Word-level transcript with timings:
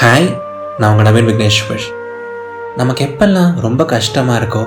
Hi 0.00 0.26
நான் 0.78 0.90
உங்கள் 0.90 1.06
நவீன் 1.06 1.28
விக்னேஸ்வர் 1.28 1.84
நமக்கு 2.76 3.04
எப்பெல்லாம் 3.04 3.60
ரொம்ப 3.60 3.84
கஷ்டமாக 3.84 4.40
இருக்கோ 4.40 4.64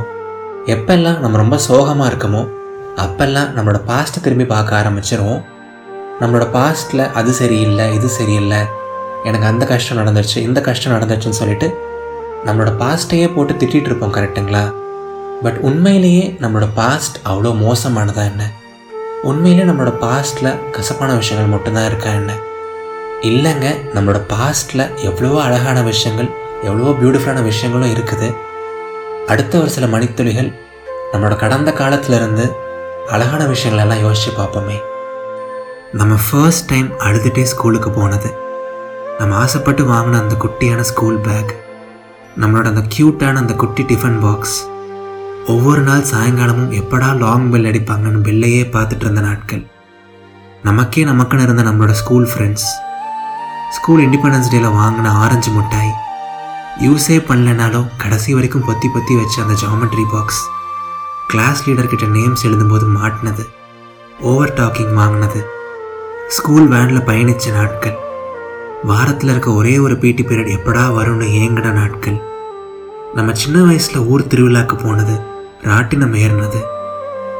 எப்பெல்லாம் 0.65 1.19
நம்ம 1.19 1.37
ரொம்ப 1.37 1.57
சோகமாக 1.57 2.07
இருக்கமோ 2.11 2.41
அப்பெல்லாம் 3.03 3.51
நம்மளோட 3.55 3.81
பாஸ்ட்டை 3.91 4.21
திரும்பி 4.21 4.45
பார்க்க 4.45 4.79
ஆரம்பிச்சிருவோம். 4.79 5.43
நம்மளோட 6.21 6.47
பாஸ்ட்டில் 6.51 7.11
அது 7.11 7.33
சரியில்லை 7.33 7.93
இது 7.93 8.09
சரியில்லை. 8.09 8.61
எனக்கு 9.23 9.45
அந்த 9.45 9.65
கஷ்டம் 9.65 9.97
நடந்துச்சு 9.97 10.37
இந்த 10.37 10.61
கஷ்டம் 10.61 10.95
நடந்துச்சுன்னு 10.95 11.39
சொல்லிட்டு 11.41 11.69
நம்மளோட 12.45 12.73
பாஸ்ட்டையே 12.83 13.33
போட்டு 13.35 13.53
திட்டிகிட்டு 13.53 13.91
இருப்போம் 13.91 14.15
கரெக்டுங்களா? 14.17 14.73
பட் 15.43 15.57
உண்மையிலேயே 15.61 16.37
நம்மளோட 16.41 16.69
பாஸ்ட் 16.73 17.17
அவ்வளோ 17.27 17.53
மோசமானதா 17.65 18.25
என்ன? 18.33 18.51
உண்மையிலே 19.23 19.63
நம்மளோட 19.63 19.93
பாஸ்ட்டில் 20.07 20.71
கசப்பான 20.71 21.13
விஷயங்கள் 21.13 21.53
மட்டும்தான் 21.55 21.85
இருக்கா 21.85 22.11
என்ன? 22.11 22.33
இல்லைங்க 23.27 23.69
நம்மளோட 23.93 24.19
பாஸ்ட்டில் 24.33 24.83
எவ்வளவோ 25.07 25.43
அழகான 25.43 25.81
விஷயங்கள் 25.81 26.29
எவ்வளவோ 26.63 26.91
பியூட்டிஃபுல்லான 26.99 27.41
விஷயங்களும் 27.43 27.91
இருக்குது. 27.95 28.27
அடுத்த 29.27 29.59
ஒரு 29.59 29.69
சில 29.69 29.85
மணித்துளிகள் 29.85 30.49
நம்மளோட 31.13 31.35
கடந்த 31.35 31.73
காலத்திலிருந்து 31.73 32.45
அழகான 33.07 33.41
விஷயங்களெல்லாம் 33.45 34.03
யோசித்து 34.05 34.31
பார்ப்போமே. 34.37 34.77
நம்ம 35.93 36.15
ஃபர்ஸ்ட் 36.25 36.67
டைம் 36.71 36.89
அழுதுகிட்டே 36.99 37.41
ஸ்கூலுக்கு 37.41 37.91
போனது. 37.91 38.31
நம்ம 39.19 39.35
ஆசைப்பட்டு 39.35 39.83
வாங்கின 39.83 40.19
அந்த 40.23 40.35
குட்டியான 40.45 40.81
ஸ்கூல் 40.81 41.21
பேக் 41.27 41.53
நம்மளோட 42.41 42.67
அந்த 42.73 42.83
க்யூட்டான 42.95 43.35
அந்த 43.35 43.53
குட்டி 43.53 43.83
டிஃபன் 43.83 44.19
பாக்ஸ் 44.19 44.57
ஒவ்வொரு 45.47 45.81
நாள் 45.81 46.09
சாயங்காலமும் 46.13 46.75
எப்படா 46.81 47.17
லாங் 47.17 47.49
பெல் 47.49 47.69
அடிப்பாங்கன்னு 47.71 48.27
பெல்லையே 48.27 48.65
பார்த்துட்டு 48.75 49.05
இருந்த 49.07 49.21
நாட்கள். 49.21 49.65
நமக்கே 50.63 51.03
நமக்குன்னு 51.05 51.47
இருந்த 51.47 51.63
நம்மளோட 51.63 51.91
ஸ்கூல் 51.91 52.27
ஃப்ரெண்ட்ஸ் 52.33 52.69
ஸ்கூல் 53.69 54.07
இண்டிபெண்டன்ஸ் 54.07 54.51
டேல 54.51 54.67
வாங்கின 54.77 55.07
ஆரஞ்சு 55.07 55.51
மிட்டாய். 55.51 55.91
யூஸே 56.81 57.17
பண்ணலனாலும் 57.29 57.89
கடைசி 57.97 58.33
வரைக்கும் 58.33 58.67
பொத்தி 58.67 58.87
பொத்தி 58.93 59.15
வச்ச 59.17 59.41
அந்த 59.41 59.55
ஜாமெட்ரி 59.63 60.05
பாக்ஸ் 60.11 60.49
கிளாஸ் 61.27 61.69
லீடர்கிட்ட 61.69 62.07
நேம்ஸ் 62.17 62.43
எழுதும்போது 62.43 62.85
மாட்டினது. 62.97 63.49
ஓவர் 64.19 64.53
டாக்கிங் 64.53 64.93
வாங்கினது. 64.93 65.45
ஸ்கூல் 66.27 66.67
வேனில் 66.67 67.05
பயணித்த 67.05 67.51
நாட்கள். 67.51 67.97
வாரத்தில் 68.83 69.29
இருக்க 69.29 69.51
ஒரே 69.51 69.79
ஒரு 69.79 69.97
பிடி 69.97 70.23
பீரியட் 70.23 70.55
எப்படா 70.57 70.83
வரும்னு 70.97 71.29
ஏங்கின 71.41 71.71
நாட்கள். 71.71 72.21
நம்ம 73.13 73.33
சின்ன 73.33 73.63
வயசில் 73.63 74.05
ஊர் 74.05 74.27
திருவிழாக்கு 74.27 74.85
போனது 74.85 75.19
ராட்டினம் 75.63 76.17
ஏறினது. 76.23 76.61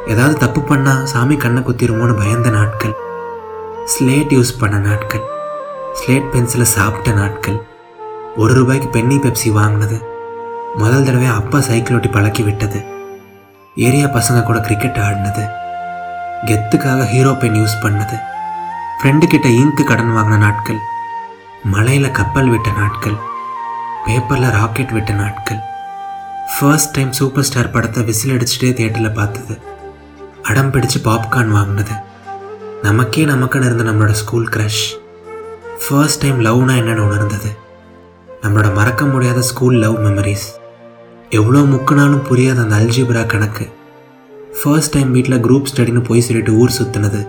ஏதாவது 0.06 0.36
தப்பு 0.36 0.60
பண்ணால் 0.60 1.02
சாமி 1.02 1.36
கண்ணை 1.36 1.62
குத்திருமோன்னு 1.62 2.16
பயந்த 2.16 2.50
நாட்கள். 2.50 2.96
ஸ்லேட் 3.84 4.30
யூஸ் 4.30 4.58
பண்ண 4.58 4.78
நாட்கள். 4.78 5.38
ஸ்லேட் 5.92 6.28
பென்சிலை 6.32 6.62
சாப்பிட்ட 6.62 7.10
நாட்கள். 7.10 7.62
ஒரு 8.36 8.54
ரூபாய்க்கு 8.54 8.88
பென்னி 8.88 9.16
பெப்சி 9.16 9.52
வாங்கினது. 9.52 10.02
முதல் 10.76 11.04
தடவை 11.04 11.26
அப்பா 11.26 11.60
சைக்கிள் 11.60 11.96
ஓட்டி 11.96 12.08
பழக்கி 12.08 12.42
விட்டது. 12.42 12.84
ஏரியா 13.76 14.06
பசங்க 14.06 14.42
கூட 14.42 14.60
கிரிக்கெட் 14.60 14.96
ஆடினது. 14.96 15.50
கெத்துக்காக 16.44 17.06
ஹீரோ 17.06 17.32
பென் 17.32 17.54
யூஸ் 17.54 17.82
பண்ணது. 17.82 18.20
ஃப்ரெண்டு 18.98 19.26
கிட்ட 19.26 19.48
இங்கு 19.48 19.84
கடன் 19.84 20.16
வாங்கின 20.16 20.38
நாட்கள். 20.38 20.78
மலையில் 21.64 22.10
கப்பல் 22.10 22.48
விட்ட 22.48 22.70
நாட்கள். 22.70 23.16
பேப்பரில் 24.04 24.50
ராக்கெட் 24.50 24.90
விட்ட 24.90 25.12
நாட்கள். 25.12 25.58
ஃபர்ஸ்ட் 26.58 26.90
டைம் 26.90 27.12
சூப்பர் 27.12 27.44
ஸ்டார் 27.44 27.70
படத்தை 27.70 28.02
விசில் 28.02 28.36
அடிச்சுட்டே 28.36 28.72
தியேட்டரில் 28.72 29.12
பார்த்தது. 29.12 29.60
அடம் 30.42 30.72
பிடிச்சு 30.72 30.98
பாப்கார்ன் 31.04 31.50
வாங்கினது. 31.50 31.92
நமக்கே 32.82 33.24
நமக்குன்னு 33.24 33.64
இருந்த 33.64 33.84
நம்மளோட 33.84 34.10
ஸ்கூல் 34.10 34.48
க்ரஷ் 34.48 34.84
ஃபர்ஸ்ட் 35.84 36.20
டைம் 36.22 36.38
லவ்னா 36.44 36.72
என்னென்னு 36.80 37.02
உணர்ந்தது. 37.08 37.50
நம்மளோட 38.42 38.68
மறக்க 38.78 39.02
முடியாத 39.12 39.40
ஸ்கூல் 39.48 39.76
லவ் 39.82 39.96
மெமரிஸ் 40.06 40.46
எவ்வளோ 41.38 41.60
முக்குனாலும் 41.70 42.24
புரியாத 42.28 42.58
அந்த 42.64 42.74
அல்ஜிப்ரா 42.80 43.22
கணக்கு. 43.32 43.64
ஃபர்ஸ்ட் 44.58 44.92
டைம் 44.94 45.10
வீட்டில் 45.16 45.42
குரூப் 45.46 45.70
ஸ்டடின்னு 45.70 46.02
போய் 46.08 46.24
சொல்லிட்டு 46.26 46.52
ஊர் 46.62 46.74
சுற்றினது 46.78 47.20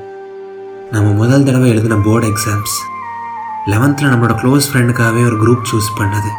நம்ம 0.94 1.08
முதல் 1.22 1.46
தடவை 1.48 1.70
எழுதின 1.74 2.00
போர்டு 2.08 2.28
எக்ஸாம்ஸ் 2.32 2.76
லெவன்த்தில் 3.72 4.12
நம்மளோட 4.14 4.36
க்ளோஸ் 4.42 4.70
ஃப்ரெண்டுக்காகவே 4.72 5.24
ஒரு 5.30 5.38
குரூப் 5.44 5.70
சூஸ் 5.72 5.90
பண்ணது. 6.00 6.32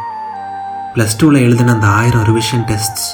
ப்ளஸ் 0.95 1.17
டூவில் 1.19 1.43
எழுதின 1.47 1.73
அந்த 1.77 1.87
ஆயிரம் 2.01 2.25
ரிவிஷன் 2.29 2.67
டெஸ்ட்ஸ் 2.71 3.07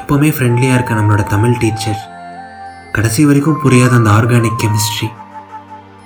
எப்போவுமே 0.00 0.30
ஃப்ரெண்ட்லியாக 0.36 0.78
இருக்க 0.78 1.00
நம்மளோட 1.00 1.24
தமிழ் 1.34 1.60
டீச்சர் 1.64 2.02
கடைசி 2.96 3.22
வரைக்கும் 3.30 3.60
புரியாத 3.64 3.94
அந்த 4.00 4.10
ஆர்கானிக் 4.18 4.60
கெமிஸ்ட்ரி 4.64 5.10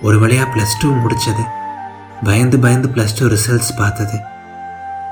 ஒரு 0.07 0.19
வழியாக 0.25 0.49
ப்ளஸ் 0.55 0.79
டூ 0.83 0.89
முடித்தது 1.05 1.45
பயந்து 2.25 2.59
பயந்து 2.59 2.89
ப்ளஸ் 2.89 3.15
டூ 3.19 3.27
ரிசல்ட்ஸ் 3.27 3.77
பார்த்தது. 3.79 4.17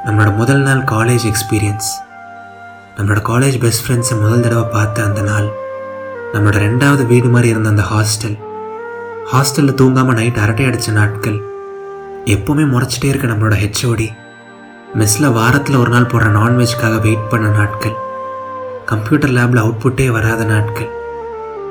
நம்மளோட 0.07 0.37
முதல் 0.37 0.61
நாள் 0.61 0.79
காலேஜ் 0.79 1.25
எக்ஸ்பீரியன்ஸ் 1.31 1.89
நம்மளோட 2.97 3.21
காலேஜ் 3.29 3.57
பெஸ்ட் 3.61 3.83
ஃப்ரெண்ட்ஸை 3.85 4.21
முதல் 4.21 4.41
தடவை 4.41 4.65
பார்த்த 4.65 5.03
அந்த 5.03 5.21
நாள் 5.21 5.49
நம்மளோட 6.33 6.57
ரெண்டாவது 6.67 7.07
வீடு 7.07 7.29
மாதிரி 7.29 7.49
இருந்த 7.49 7.69
அந்த 7.69 7.83
ஹாஸ்டல் 7.83 8.37
ஹாஸ்டலில் 9.33 9.79
தூங்காமல் 9.81 10.15
நைட் 10.15 10.39
அரட்டை 10.39 10.67
அடித்த 10.67 10.93
நாட்கள் 10.93 11.39
எப்போவுமே 12.25 12.65
முறைச்சிட்டே 12.73 13.09
இருக்க 13.09 13.27
நம்மளோட 13.27 13.57
ஹெச்ஓடி 13.65 14.09
மெஸ்ஸில் 14.95 15.33
வாரத்தில் 15.33 15.77
ஒரு 15.77 15.91
நாள் 15.91 16.11
போடுற 16.13 16.29
நான்வெஜ்க்காக 16.31 17.01
வெயிட் 17.01 17.29
பண்ண 17.31 17.49
நாட்கள் 17.49 17.97
கம்ப்யூட்டர் 18.85 19.31
லேபில் 19.31 19.65
அவுட்புட்டே 19.65 20.09
வராத 20.09 20.45
நாட்கள் 20.45 20.91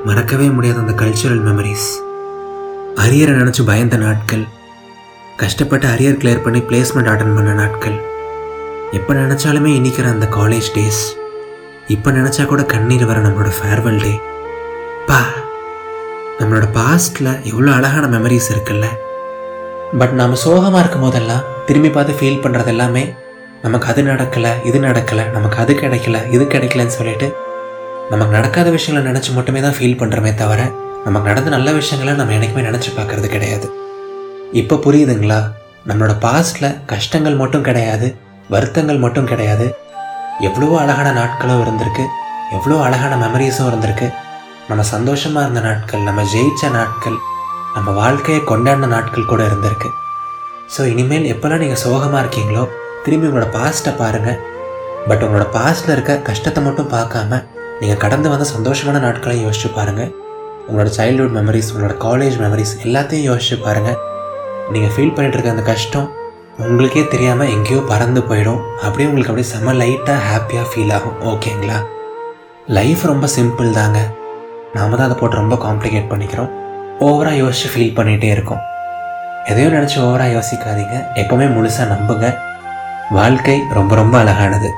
மறக்கவே 0.04 0.48
முடியாத 0.48 0.78
அந்த 0.78 1.04
கல்ச்சுரல் 1.04 1.42
மெமரிஸ் 1.48 1.88
அரியரை 2.96 3.34
நினச்சி 3.40 3.64
பயந்த 3.64 3.96
நாட்கள் 3.96 4.44
கஷ்டப்பட்டு 5.40 5.86
அரியர் 5.94 6.20
கிளியர் 6.20 6.44
பண்ணி 6.44 6.60
பிளேஸ்மெண்ட் 6.68 7.10
அட்டன் 7.10 7.34
பண்ண 7.36 7.50
நாட்கள். 7.60 7.96
எப்போ 8.98 9.12
நினச்சாலுமே 9.20 9.70
இனிக்கிற 9.78 10.06
அந்த 10.14 10.26
காலேஜ் 10.36 10.68
டேஸ் 10.76 11.02
இப்போ 11.94 12.08
நினச்சா 12.16 12.44
கூட 12.52 12.62
கண்ணீர் 12.72 13.04
வர 13.10 13.18
நம்மளோட 13.26 13.50
ஃபேர்வெல் 13.58 14.00
டே 14.04 14.12
பா 15.08 15.20
நம்மளோட 16.40 16.66
பாஸ்டில் 16.78 17.30
எவ்வளோ 17.50 17.70
அழகான 17.78 18.06
மெமரிஸ் 18.14 18.50
இருக்குல்ல. 18.54 18.86
பட் 20.00 20.14
நாம் 20.20 20.40
சோகமாக 20.44 20.82
இருக்கும் 20.82 21.06
போதெல்லாம் 21.06 21.46
திரும்பி 21.68 21.90
பார்த்து 21.96 22.18
ஃபீல் 22.18 22.42
பண்ணுறது 22.44 22.72
எல்லாமே 22.74 23.04
நமக்கு 23.64 23.88
அது 23.92 24.02
நடக்கலை 24.12 24.52
இது 24.68 24.78
நடக்கலை 24.88 25.24
நமக்கு 25.36 25.58
அது 25.62 25.74
கிடைக்கல 25.82 26.18
இது 26.36 26.44
கிடைக்கலன்னு 26.54 26.96
சொல்லிட்டு 27.00 27.28
நமக்கு 28.12 28.32
நடக்காத 28.38 28.68
விஷயங்களை 28.76 29.02
நினச்சி 29.10 29.32
மட்டுமே 29.38 29.62
தான் 29.66 29.76
ஃபீல் 29.78 30.00
பண்ணுறமே 30.02 30.32
தவிர 30.42 30.60
நமக்கு 31.06 31.30
நடந்த 31.32 31.50
நல்ல 31.56 31.70
விஷயங்களை 31.80 32.14
நம்ம 32.20 32.34
என்றைக்குமே 32.38 32.64
நினச்சி 32.68 32.90
பார்க்கறது 32.98 33.28
கிடையாது. 33.36 33.68
இப்போ 34.52 34.76
புரியுதுங்களா? 34.84 35.38
நம்மளோட 35.88 36.14
பாஸ்டில் 36.24 36.76
கஷ்டங்கள் 36.86 37.36
மட்டும் 37.36 37.62
கிடையாது 37.62 38.06
வருத்தங்கள் 38.50 38.98
மட்டும் 38.98 39.28
கிடையாது. 39.30 39.66
எவ்வளோ 40.40 40.68
அழகான 40.82 41.08
நாட்களும் 41.12 41.60
இருந்திருக்கு 41.64 42.04
எவ்வளோ 42.56 42.76
அழகான 42.86 43.14
மெமரிஸும் 43.24 43.68
இருந்திருக்கு. 43.70 44.08
நம்ம 44.68 44.82
சந்தோஷமாக 44.82 45.44
இருந்த 45.44 45.60
நாட்கள் 45.60 46.00
நம்ம 46.00 46.22
ஜெயிச்ச 46.22 46.70
நாட்கள் 46.70 47.18
நம்ம 47.74 47.90
வாழ்க்கையை 47.90 48.40
கொண்டாடின 48.50 48.86
நாட்கள் 48.86 49.30
கூட 49.32 49.42
இருந்திருக்கு. 49.50 49.88
ஸோ 50.74 50.80
இனிமேல் 50.92 51.30
எப்போல்லாம் 51.32 51.58
நீங்கள் 51.58 51.82
சோகமாக 51.84 52.22
இருக்கீங்களோ 52.24 52.64
திரும்பி 53.04 53.28
உங்களோட 53.28 53.48
பாஸ்ட்டை 53.58 53.92
பாருங்கள் 53.96 54.38
பட் 55.08 55.22
உங்களோட 55.26 55.46
பாஸ்ட்டில் 55.50 55.94
இருக்க 55.94 56.16
கஷ்டத்தை 56.28 56.62
மட்டும் 56.62 56.92
பார்க்காம 56.96 57.40
நீங்கள் 57.80 58.02
கடந்து 58.04 58.28
வந்த 58.28 58.46
சந்தோஷமான 58.54 59.00
நாட்களையும் 59.00 59.46
யோசிச்சு 59.46 59.70
பாருங்கள் 59.78 60.10
உங்களோட 60.68 60.90
சைல்ட்ஹுட் 60.98 61.36
மெமரிஸ் 61.38 61.70
உங்களோட 61.72 61.96
காலேஜ் 62.06 62.36
மெமரிஸ் 62.44 62.74
எல்லாத்தையும் 62.86 63.28
யோசிச்சு 63.30 63.58
பாருங்கள் 63.64 63.98
நீங்கள் 64.72 64.92
ஃபீல் 64.94 65.14
பண்ணிட்டு 65.14 65.36
இருக்க 65.36 65.50
அந்த 65.50 65.62
கஷ்டம் 65.62 66.08
உங்களுக்கே 66.58 67.06
தெரியாமல் 67.08 67.48
எங்கேயோ 67.48 67.80
பறந்து 67.88 68.20
போயிடும். 68.20 68.62
அப்படியே 68.82 69.08
உங்களுக்கு 69.08 69.32
அப்படியே 69.32 69.48
செம்ம 69.52 69.74
லைட்டாக 69.82 70.20
ஹாப்பியாக 70.28 70.66
ஃபீல் 70.70 70.92
ஆகும். 70.96 71.18
ஓகேங்களா 71.32 71.78
லைஃப் 72.66 73.02
ரொம்ப 73.04 73.26
சிம்பிள் 73.36 73.70
தாங்க. 73.70 73.98
நாம் 74.74 74.96
தான் 74.96 75.06
அதை 75.06 75.16
போட்டு 75.20 75.36
ரொம்ப 75.36 75.54
காம்ப்ளிகேட் 75.54 76.10
பண்ணிக்கிறோம். 76.10 76.50
ஓவராக 77.00 77.38
யோசிச்சு 77.42 77.68
ஃபீல் 77.74 77.94
பண்ணிகிட்டே 77.98 78.30
இருக்கோம். 78.30 78.58
எதையும் 79.44 79.72
நினச்சி 79.72 79.98
ஓவராக 80.06 80.34
யோசிக்காதீங்க. 80.36 80.96
எப்போவுமே 81.14 81.46
முழுசாக 81.54 81.86
நம்புங்க. 81.94 82.38
வாழ்க்கை 83.10 83.62
ரொம்ப 83.70 83.94
ரொம்ப 83.94 84.18
அழகானது. 84.18 84.70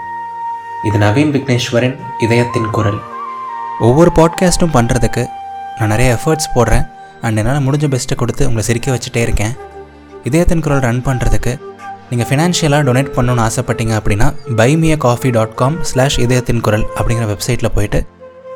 இது 0.84 0.98
நவீன் 0.98 1.32
விக்னேஸ்வரன் 1.36 1.96
இதயத்தின் 2.18 2.70
குரல். 2.70 3.00
ஒவ்வொரு 3.80 4.12
பாட்காஸ்ட்டும் 4.14 4.76
பண்ணுறதுக்கு 4.76 5.24
நான் 5.78 5.88
நிறைய 5.88 6.18
எஃபர்ட்ஸ் 6.18 6.52
போடுறேன். 6.54 6.86
அண்ட் 7.22 7.36
என்னால் 7.36 7.64
முடிஞ்ச 7.66 7.86
பெஸ்ட்டை 7.94 8.14
கொடுத்து 8.16 8.42
உங்களை 8.44 8.64
சிரிக்க 8.66 8.90
வச்சுட்டே 8.92 9.22
இருக்கேன். 9.26 9.56
இதயத்தின் 10.24 10.60
குரல் 10.60 10.80
ரன் 10.80 11.02
பண்ணுறதுக்கு 11.04 11.52
நீங்கள் 12.10 12.28
ஃபினான்ஷியலாக 12.28 12.82
டொனேட் 12.82 13.12
பண்ணணும்னு 13.16 13.42
ஆசைப்பட்டீங்க 13.42 13.92
அப்படின்னா 13.98 14.26
buy me a 14.56 14.94
coffee 14.96 15.30
dot 15.30 15.54
com 15.54 15.76
slash 15.82 16.18
இதயத்தின் 16.18 16.60
குரல் 16.60 16.86
அப்படிங்கிற 16.96 17.26
வெப்சைட்டில் 17.26 17.74
போயிட்டு 17.74 18.00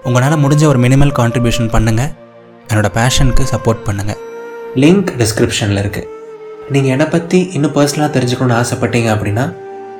உங்களால் 0.04 0.42
முடிஞ்ச 0.44 0.64
ஒரு 0.66 0.78
மினிமல் 0.78 1.12
கான்ட்ரிபியூஷன் 1.12 1.70
பண்ணுங்கள் 1.72 2.10
என்னோடய 2.68 2.92
பேஷனுக்கு 2.94 3.44
சப்போர்ட் 3.52 3.82
பண்ணுங்கள் 3.86 4.20
லிங்க் 4.76 5.10
டிஸ்கிரிப்ஷனில் 5.16 5.80
இருக்குது 5.82 6.10
நீங்கள் 6.70 6.92
என்னை 6.92 7.06
பற்றி 7.06 7.38
இன்னும் 7.52 7.74
பர்சனலாக 7.74 8.10
தெரிஞ்சுக்கணும்னு 8.16 8.58
ஆசைப்பட்டீங்க 8.60 9.08
அப்படின்னா 9.14 9.44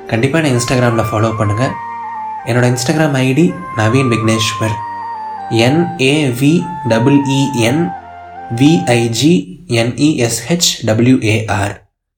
கண்டிப்பாக 0.07 0.41
என்னை 0.41 0.51
இன்ஸ்டாகிராமில் 0.55 1.09
ஃபாலோ 1.09 1.31
பண்ணுங்கள் 1.37 1.73
என்னோடய 2.47 2.71
Instagram 2.73 3.17
ID 3.21 3.45
Naveen 3.77 4.11
Vigneshwar 4.13 4.75
N A V 5.59 6.53
N 9.69 9.93
E 9.97 10.21
S 10.21 10.49
H 10.49 10.85
W 10.85 11.19
A 11.23 11.45
R. 11.47 11.84